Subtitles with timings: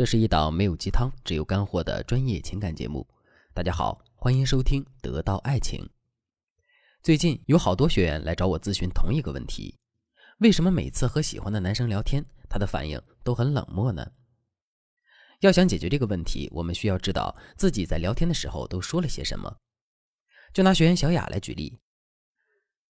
[0.00, 3.06] 这是一档没有鸡汤，只有干货的专业情感节目。
[3.52, 5.78] 大家好，欢迎收听《得到爱情》。
[7.02, 9.76] 最近有好多学员来找我咨询同一个问题：
[10.38, 14.10] 为什么每次和喜欢的男生聊天，他的反应都很冷漠呢？
[15.40, 19.54] 要想解决这个问题，我们需要知道自己在聊天的时候都说了些什么。
[20.54, 21.78] 就拿学员小雅来举例，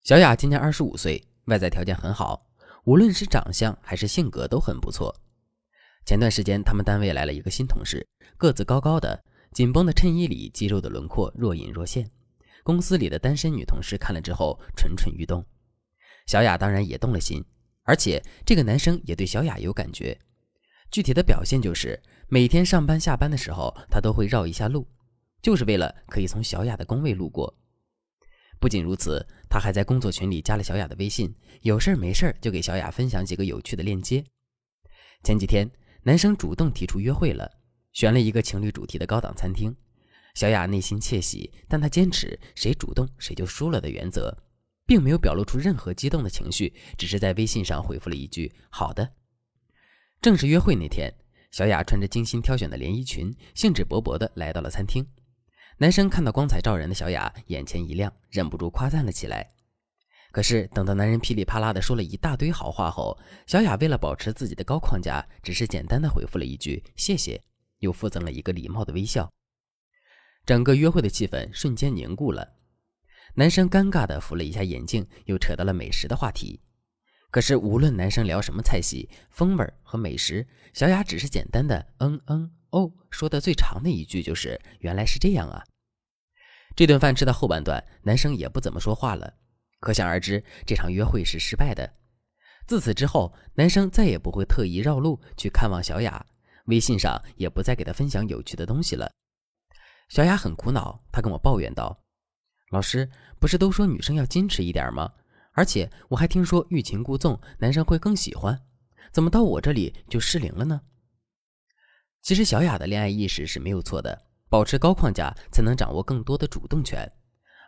[0.03, 2.47] 小雅今年二十五岁，外在条件很好，
[2.85, 5.13] 无论是长相还是性格都很不错。
[6.05, 8.05] 前段时间，他们单位来了一个新同事，
[8.35, 9.23] 个子高高的，
[9.53, 12.09] 紧绷的衬衣里肌肉的轮廓若隐若现。
[12.63, 15.45] 公司里的单身女同事看了之后蠢蠢欲动，
[16.27, 17.43] 小雅当然也动了心，
[17.83, 20.17] 而且这个男生也对小雅有感觉。
[20.91, 24.87] 具体的表现就是每天上班下班的时候，他都会绕一下路，
[25.41, 27.55] 就是为了可以从小雅的工位路过。
[28.59, 34.23] 不仅如此，他还在工作群里加了小雅的微信，有事儿没事儿就给小雅分享几个有趣的链接。
[35.23, 35.69] 前几天。
[36.03, 37.49] 男生主动提出约会了，
[37.93, 39.75] 选了一个情侣主题的高档餐厅。
[40.33, 44.35] 小雅内心窃喜，但她坚持谁主动谁就输了的原则，
[44.87, 49.07] 并没有表露出任何激动的情绪，只是在微信上回复了一句“好的”。
[50.21, 51.13] 正式约会那天，
[51.51, 55.05] 小雅穿着精心挑选的连衣裙，兴致勃勃地来到了餐厅。
[55.77, 59.51] 男生看到光彩照人的小雅，眼前一亮，忍不住夸赞了起来。
[60.31, 67.41] 可是等到男人噼里啪啦的说了一大堆好话后，小雅为了保持自己的高框架，只是简单的回复了一句“谢谢”，
[67.79, 69.29] 又附赠了一个礼貌的微笑。
[70.45, 72.47] 整个约会的气氛瞬间凝固了。
[73.35, 76.61] 男生尴尬的扶了一下眼镜，又扯到了美食的话题。
[77.29, 85.63] 可是无论男生聊什么菜系、风味和美食，小雅只是简单的“嗯嗯哦”，说的最长的一句就是“原来是这样啊”。
[86.75, 89.33] 这顿饭吃到后半段，男生也不怎么说话了。
[89.81, 91.91] 可想而知，这场约会是失败的。
[92.67, 96.23] 自此之后，男生再也不会特意绕路去看望小雅，
[96.65, 99.11] 微信上也不再给她分享有趣的东西了。
[100.07, 101.99] 小雅很苦恼，她跟我抱怨道
[102.71, 103.09] ：“老师，
[103.39, 105.11] 不是都说女生要矜持一点吗？
[105.53, 108.57] 而且我还听说欲擒故纵，男生会更喜欢，
[109.11, 110.79] 怎么到我这里就失灵了呢？”
[112.21, 117.11] 其实，小雅的恋爱意识是没有错的，保持高框架才能掌握更多的主动权。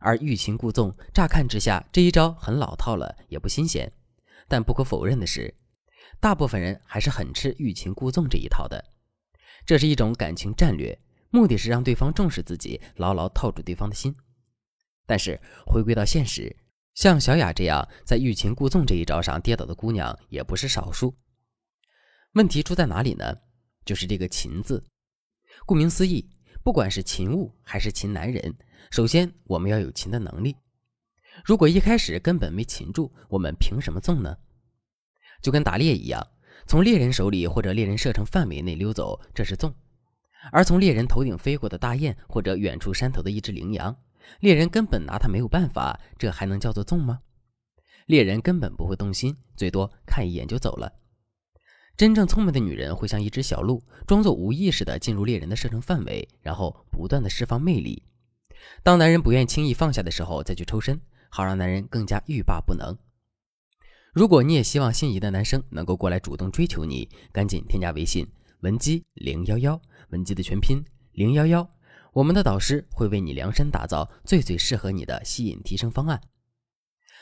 [0.04, 3.92] 而欲擒故纵，乍看之下这一招很老套了，也不新鲜。
[4.50, 5.56] 但不可否认的是，
[6.20, 8.84] 大部分人还是很吃欲擒故纵这一套的。
[9.66, 11.00] 这是一种感情战略，
[11.30, 14.14] 目的是让对方重视自己，牢牢套住对方的心。
[15.06, 16.56] 但是回归到现实，
[16.94, 21.16] 像小雅这样在欲擒故纵这一招上跌倒的姑娘也不是少数。
[22.34, 23.38] 问题出在哪里呢？
[23.86, 24.84] 就是这个“擒”字。
[25.66, 26.30] 顾名思义，
[26.64, 28.56] 不管是擒物还是擒男人。
[28.90, 30.56] 首先，我们要有擒的能力。
[31.44, 34.38] 如果一开始根本没擒住，我们凭什么纵呢？
[35.42, 36.26] 就跟打猎一样，
[36.66, 39.72] 从猎人手里或者猎人射程范围内溜走，这是纵；
[40.54, 43.94] 而从猎人头顶飞过的大雁或者远处山头的一只羚羊，
[44.40, 47.20] 猎人根本拿它没有办法，这还能叫做纵吗？
[48.06, 50.94] 猎人根本不会动心，最多看一眼就走了。
[51.96, 58.02] 真正聪明的女人会像一只小鹿，装作无意识地进入猎人的射程范围，然后不断地释放魅力。
[58.82, 61.00] 当男人不愿轻易放下的时候，再去抽身，
[61.30, 62.98] 好让男人更加欲罢不能。
[64.12, 68.28] 如果你也希望心仪的男生能够过来主动追求你，赶紧添加微信
[68.62, 69.80] 文姬零幺幺，
[70.10, 71.68] 文姬的全拼零幺幺，
[72.14, 76.20] 我们的导师会为你量身打造最最适合你的吸引提升方案。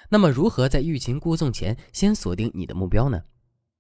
[0.10, 3.24] 那么，如何在欲擒故纵前先锁定你的目标呢？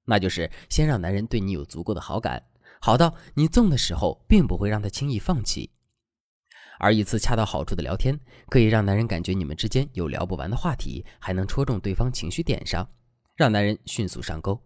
[0.05, 2.43] 那就是先让男人对你有足够的好感，
[2.79, 5.71] 好到你纵的时候，并不会让他轻易放弃。
[6.79, 8.19] 而一次恰到好处的聊天，
[8.49, 12.89] 可以让男人感觉你们之间有聊不完的话题，还能戳中对方情绪点上，
[13.35, 14.59] 让男人迅速上钩。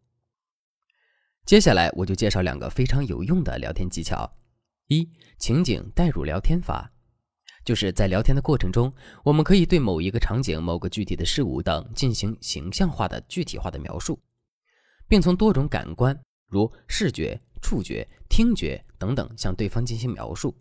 [1.45, 4.31] 接下来我就介绍两个非常有用的聊天技巧：
[4.88, 5.07] 一、
[5.38, 6.90] 情景代入聊天法，
[7.66, 8.94] 就是在聊天的过程中，
[9.24, 14.18] 我们可以对某一个场景、某个具体的事物等进行形象化的具体化的描述，
[15.08, 16.18] 并从多种感官，
[16.50, 20.56] 如视觉、触觉、听觉等等，向对方进行描述。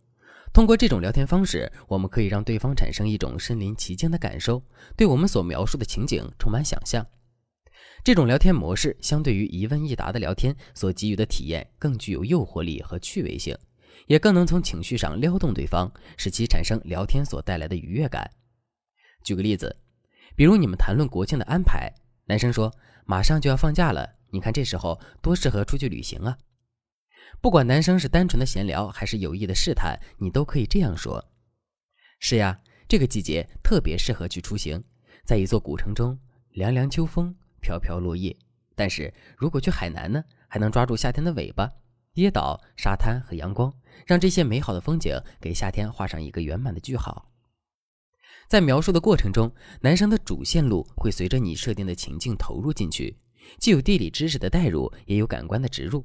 [0.53, 4.63] 通过这种聊天方式，我们可以让对方产生一种身临其境的感受，
[4.97, 7.05] 对我们所描述的情景充满想象。
[8.05, 13.57] 这种聊天模式相对于一问一答的聊天所给予的体验更具有诱惑力和趣味性，
[14.07, 18.31] 也更能从情绪上撩动对方，使其产生聊天所带来的愉悦感。
[19.25, 19.75] 举个例子，
[20.37, 21.91] 比如你们谈论国庆的安排，
[22.27, 22.71] 男生说
[23.07, 26.37] 马上就要放假了，你看这时候多适合出去旅行啊。
[27.41, 31.25] 不管男生是单纯的闲聊，还是有意的试探，你都可以这样说
[32.19, 32.59] ：“是呀，
[32.89, 34.83] 这个季节特别适合去出行，
[35.25, 36.19] 在一座古城中，
[36.51, 38.37] 凉凉秋风，飘飘落叶。
[38.75, 41.71] 但是如果去海南呢，还能抓住夏天的尾巴，
[42.15, 43.73] 椰岛、沙滩和阳光，
[44.05, 47.31] 让这些美好的风景给夏天画上一个圆满的句号。
[48.49, 53.17] 在描述的过程中，男生的主线路会随着你设定的情境投入进去，
[53.59, 56.05] 既有地理知识的带入，也有感官的植入。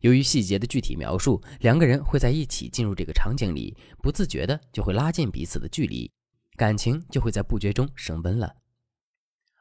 [0.00, 6.10] 由于细节的具体描述，两个人会在一起进入这个场景里，不自觉的就会拉近彼此的距离，
[6.56, 8.54] 感情就会在不觉中升温了。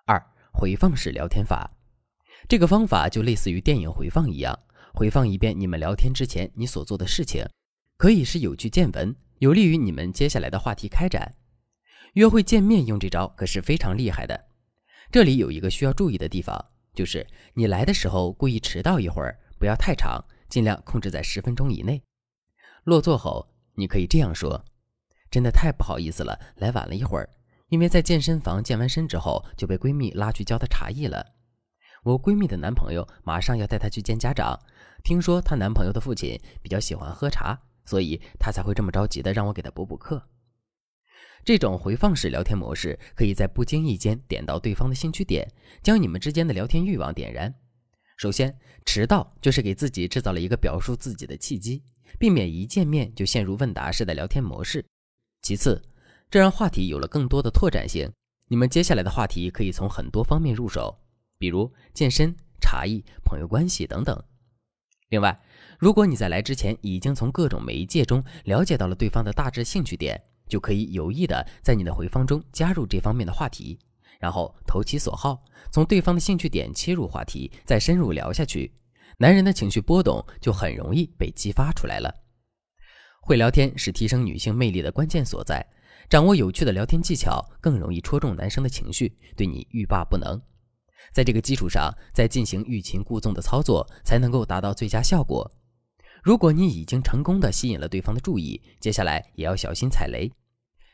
[0.06, 0.22] 二、
[0.52, 1.72] 回放式聊天法，
[2.50, 4.58] 这个方法就类似于电影回放一样，
[4.94, 7.48] 回放一遍你们聊天之前你所做的事情，
[7.98, 11.36] 可以是有趣见闻，有利于你们接下来的话题开展。
[12.13, 14.48] 约会见面用这招可是非常厉害的。
[15.12, 22.01] 这里有一个需要注意的地方，就是你来的时候故意迟到一会儿，不要太长，尽量控制在十分钟以内。
[22.86, 24.63] 落座后，你可以这样说
[25.30, 27.30] ：“真的太不好意思了，来晚了一会儿，
[27.68, 31.33] 因为在健身房健完身之后就被闺蜜拉去教她茶艺了。
[32.03, 34.59] 我闺蜜的男朋友马上要带她去见家长，
[35.03, 40.21] 听说她男朋友的父亲比较喜欢喝茶，所以她才会这么着急的让我给她补补课。”
[41.45, 45.47] 这种回放式聊天模式，可以在不经意间点到对方的兴趣点，
[45.83, 47.53] 将你们之间的聊天欲望点燃。
[48.18, 51.83] 首先，迟到就是给自己制造了一个表述自己的契机，
[52.18, 54.83] 避免一见面就陷入问答式的聊天模式。
[55.44, 55.80] 其次，
[56.31, 58.12] 这让话题有了更多的拓展性，
[58.48, 60.98] 你们接下来的话题可以从很多方面入手，
[61.38, 64.19] 比如健身、茶艺、朋友关系等等。
[65.09, 65.39] 另外，
[65.77, 73.80] 如果你在来之前已经从各种媒介中了解到了对方的大致兴趣点，就可以有意的在你的回放中加入这方面的话题，
[74.19, 78.74] 然后投其所好，从对方的兴趣点切入话题，再深入聊下去。
[79.18, 82.13] 男人的情绪波动就很容易被激发出来了。
[83.21, 85.65] 会聊天是提升女性魅力的关键所在，
[86.09, 90.39] 掌握有趣的聊天技巧，更容易戳中男生的情绪，对你欲罢不能。
[91.12, 95.50] 在这个基础上，再进行欲擒故纵的操作，才能够达到最佳效果。
[96.25, 100.27] 如果你已经成功的吸引了对方的注意，接下来也要小心踩雷。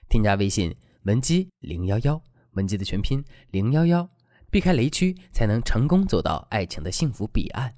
[0.09, 4.09] 添加微信文姬零幺幺，文姬的全拼零幺幺，
[4.51, 7.73] 避开雷区，才能成功走到爱情的幸福彼岸。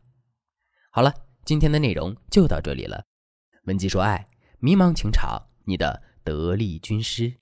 [0.90, 1.14] 好了，
[1.46, 3.06] 今天的内容就到这里了。
[3.66, 4.28] 文姬说爱，
[4.58, 7.36] 迷茫情场，你的得力军师。